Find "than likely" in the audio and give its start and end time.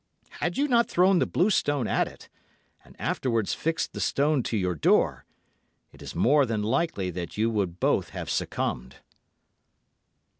6.43-7.11